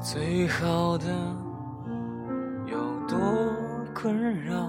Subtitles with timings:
[0.00, 1.06] 最好的
[2.66, 2.76] 有
[3.08, 3.18] 多
[3.94, 4.68] 困扰？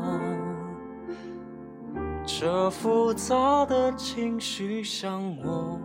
[2.26, 5.80] 这复杂的情绪向我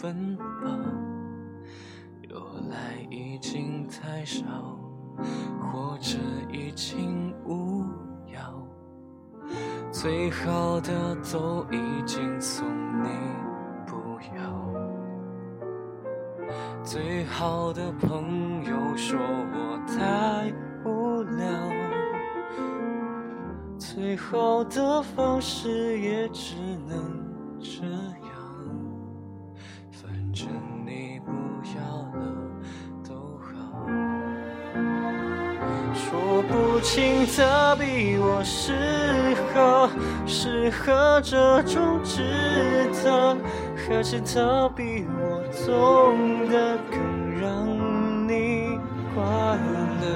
[0.00, 0.44] 奔跑，
[2.28, 2.38] 由
[2.70, 4.44] 来已经太少，
[5.60, 6.16] 或者
[6.52, 7.84] 已经无
[8.32, 8.40] 药。
[9.90, 12.64] 最好的都已经送
[16.90, 20.52] 最好的朋友说我太
[20.84, 21.46] 无聊，
[23.78, 26.56] 最好的方式也只
[26.88, 26.98] 能
[27.60, 28.19] 这样。
[36.80, 38.72] 说不清他比我适
[39.52, 39.90] 合，
[40.26, 42.22] 适合这种值
[43.04, 43.36] 得，
[43.76, 46.98] 还是他比我懂得更
[47.38, 47.66] 让
[48.26, 48.78] 你
[49.12, 49.22] 快
[50.00, 50.06] 乐。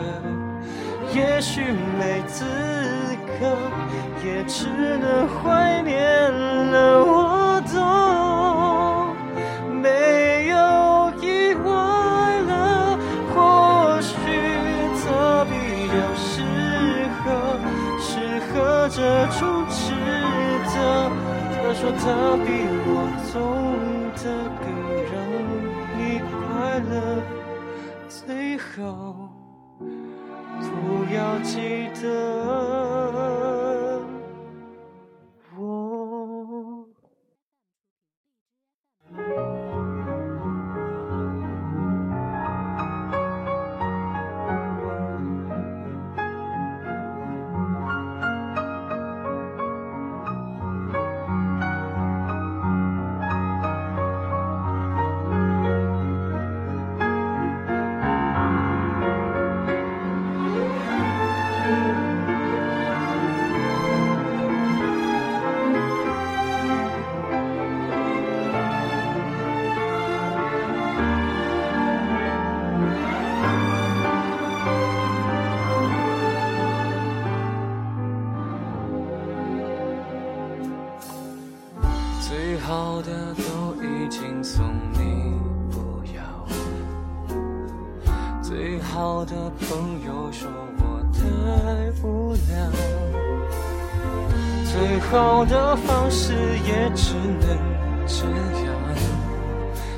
[1.14, 1.60] 也许
[1.98, 2.46] 没资
[3.38, 3.46] 格，
[4.24, 4.66] 也只
[4.96, 6.93] 能怀念了。
[19.26, 19.80] 合这种值
[20.74, 20.76] 得。
[21.56, 22.02] 他说他
[22.44, 22.48] 比
[22.86, 22.88] 我
[23.32, 23.34] 懂
[24.16, 24.22] 得
[24.60, 24.64] 更
[25.10, 25.12] 让
[25.98, 26.00] 你
[26.30, 26.32] 快
[26.90, 26.92] 乐，
[28.08, 28.72] 最好。
[30.60, 30.70] 不
[31.14, 32.04] 要记得
[82.66, 84.64] 好的都已经送
[84.94, 85.34] 你，
[85.70, 86.22] 不要。
[88.42, 90.48] 最好的朋友说
[90.78, 91.20] 我太
[92.02, 92.56] 无聊，
[94.64, 96.32] 最好的方式
[96.66, 97.46] 也只能
[98.06, 98.24] 这
[98.64, 98.72] 样。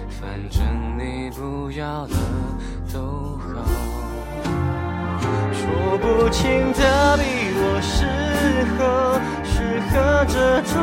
[0.08, 0.66] 反正
[0.98, 2.16] 你不要了
[2.92, 3.62] 都好，
[5.52, 7.22] 说不清他比
[7.54, 7.94] 我适
[8.76, 9.54] 合，适
[9.88, 9.94] 合
[10.26, 10.74] 这种，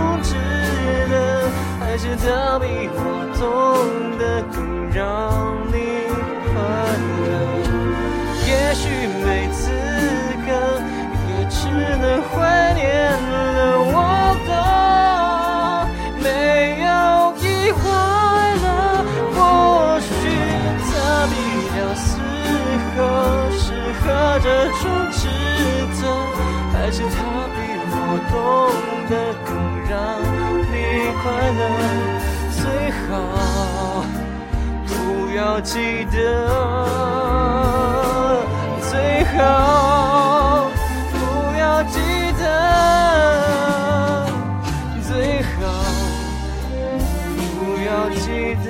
[1.93, 2.97] 还是他比我
[3.37, 3.45] 懂
[4.17, 4.57] 得更
[4.89, 4.97] 让
[5.69, 5.77] 你
[6.49, 6.51] 快
[7.21, 7.23] 乐。
[8.47, 8.81] 也许
[9.21, 9.69] 没资
[10.43, 10.49] 格，
[11.29, 11.69] 也只
[12.01, 12.33] 能怀
[12.73, 12.81] 念
[13.13, 13.77] 了。
[13.93, 13.93] 我
[14.49, 14.57] 懂，
[16.17, 16.89] 没有
[17.37, 17.45] 意
[17.77, 17.85] 外
[18.63, 18.65] 了。
[19.35, 19.37] 或
[20.01, 20.09] 许
[20.89, 20.91] 他
[21.29, 21.31] 比
[21.77, 22.09] 较适
[22.97, 22.97] 合，
[23.51, 23.69] 适
[24.01, 24.01] 合
[24.41, 24.49] 这
[24.81, 24.81] 种
[25.11, 25.21] 值
[26.01, 26.09] 得，
[26.73, 27.21] 还是他
[27.53, 28.33] 比我懂
[29.11, 29.13] 得
[33.13, 34.03] 好
[34.87, 36.17] 不要记得。
[38.89, 40.67] 最好
[41.11, 41.15] 不
[41.57, 41.99] 要记
[42.39, 44.27] 得，
[45.07, 45.51] 最好
[47.59, 48.25] 不要记
[48.65, 48.67] 得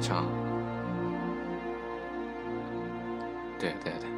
[0.00, 0.24] 成，
[3.58, 4.17] 对，对，对。